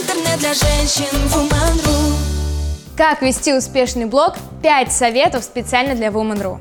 [0.00, 2.14] Интернет для женщин Woman.ru
[2.96, 4.34] Как вести успешный блог?
[4.62, 6.58] 5 советов специально для Woman.ru.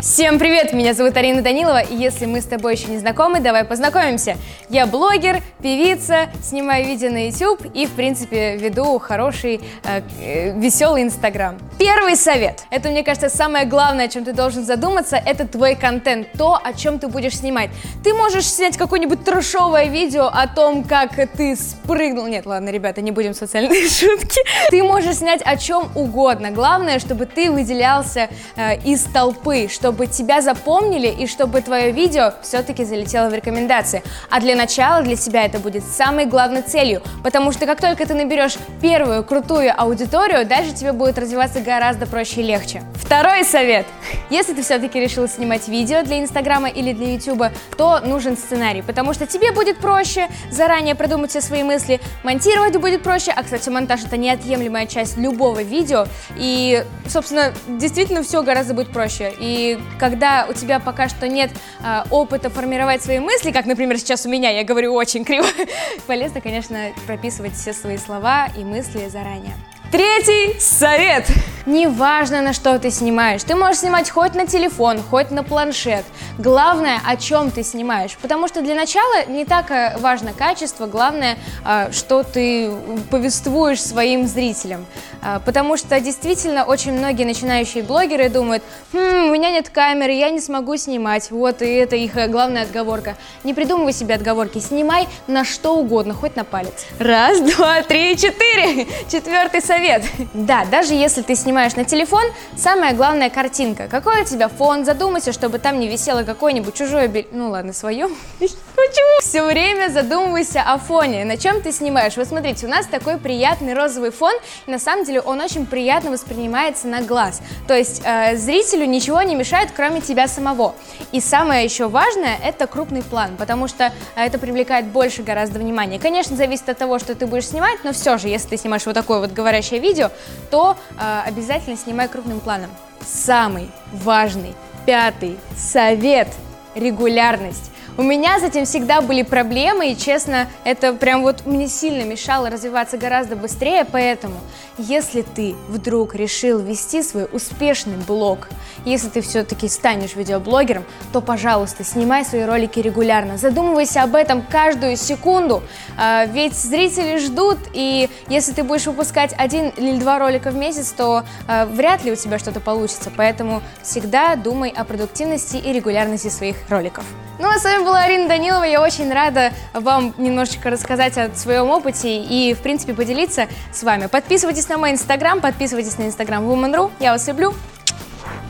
[0.00, 3.64] Всем привет, меня зовут Арина Данилова, и если мы с тобой еще не знакомы, давай
[3.64, 4.36] познакомимся.
[4.68, 11.02] Я блогер, певица, снимаю видео на YouTube и, в принципе, веду хороший, э, э, веселый
[11.02, 11.58] Инстаграм.
[11.80, 16.28] Первый совет, это, мне кажется, самое главное, о чем ты должен задуматься, это твой контент,
[16.38, 17.70] то, о чем ты будешь снимать.
[18.04, 22.28] Ты можешь снять какое-нибудь трешовое видео о том, как ты спрыгнул.
[22.28, 24.40] Нет, ладно, ребята, не будем социальные шутки.
[24.70, 26.52] Ты можешь снять о чем угодно.
[26.52, 32.84] Главное, чтобы ты выделялся э, из толпы, чтобы тебя запомнили и чтобы твое видео все-таки
[32.84, 34.02] залетело в рекомендации.
[34.28, 38.12] А для начала для себя это будет самой главной целью, потому что как только ты
[38.12, 42.82] наберешь первую крутую аудиторию, дальше тебе будет развиваться гораздо проще и легче.
[42.96, 43.86] Второй совет.
[44.28, 49.14] Если ты все-таки решил снимать видео для Инстаграма или для Ютуба, то нужен сценарий, потому
[49.14, 54.04] что тебе будет проще заранее продумать все свои мысли, монтировать будет проще, а, кстати, монтаж
[54.04, 59.32] это неотъемлемая часть любого видео, и, собственно, действительно все гораздо будет проще.
[59.40, 64.26] И когда у тебя пока что нет а, опыта формировать свои мысли, как, например, сейчас
[64.26, 65.46] у меня, я говорю очень криво,
[66.06, 69.54] полезно, конечно, прописывать все свои слова и мысли заранее.
[69.90, 71.26] Третий совет.
[71.68, 73.42] Неважно, на что ты снимаешь.
[73.44, 76.04] Ты можешь снимать хоть на телефон, хоть на планшет.
[76.38, 78.16] Главное, о чем ты снимаешь.
[78.22, 82.70] Потому что для начала не так э, важно качество, главное, э, что ты
[83.10, 84.86] повествуешь своим зрителям.
[85.22, 90.30] Э, потому что действительно очень многие начинающие блогеры думают, хм, у меня нет камеры, я
[90.30, 91.30] не смогу снимать.
[91.30, 93.16] Вот, и это их главная отговорка.
[93.44, 96.86] Не придумывай себе отговорки, снимай на что угодно, хоть на палец.
[96.98, 98.86] Раз, два, три, четыре.
[99.10, 100.02] Четвертый совет совет.
[100.34, 102.24] Да, даже если ты снимаешь на телефон,
[102.56, 103.86] самая главная картинка.
[103.86, 104.84] Какой у тебя фон?
[104.84, 107.28] Задумайся, чтобы там не висело какое-нибудь чужое белье.
[107.30, 108.08] Ну ладно, свое.
[108.38, 109.20] Почему?
[109.20, 111.24] Все время задумывайся о фоне.
[111.24, 112.16] На чем ты снимаешь?
[112.16, 114.32] Вот смотрите, у нас такой приятный розовый фон.
[114.66, 117.40] И на самом деле он очень приятно воспринимается на глаз.
[117.66, 120.74] То есть э, зрителю ничего не мешает, кроме тебя самого.
[121.12, 125.98] И самое еще важное, это крупный план, потому что э, это привлекает больше гораздо внимания.
[125.98, 128.94] Конечно, зависит от того, что ты будешь снимать, но все же, если ты снимаешь вот
[128.94, 130.10] такой вот говорящий настоящее видео,
[130.50, 132.70] то э, обязательно снимай крупным планом.
[133.00, 134.54] Самый важный,
[134.84, 136.28] пятый совет–
[136.74, 137.70] регулярность.
[137.98, 142.48] У меня с этим всегда были проблемы, и, честно, это прям вот мне сильно мешало
[142.48, 144.36] развиваться гораздо быстрее, поэтому,
[144.78, 148.50] если ты вдруг решил вести свой успешный блог,
[148.84, 154.96] если ты все-таки станешь видеоблогером, то, пожалуйста, снимай свои ролики регулярно, задумывайся об этом каждую
[154.96, 155.64] секунду,
[155.96, 160.92] а, ведь зрители ждут, и если ты будешь выпускать один или два ролика в месяц,
[160.92, 166.28] то а, вряд ли у тебя что-то получится, поэтому всегда думай о продуктивности и регулярности
[166.28, 167.04] своих роликов.
[167.40, 168.64] Ну а с вами была Арина Данилова.
[168.64, 174.06] Я очень рада вам немножечко рассказать о своем опыте и, в принципе, поделиться с вами.
[174.06, 176.90] Подписывайтесь на мой инстаграм, подписывайтесь на инстаграм Woman.ru.
[177.00, 177.54] Я вас люблю.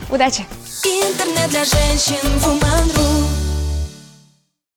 [0.09, 0.45] Удачи!
[0.83, 3.38] Интернет для женщин Woman.ru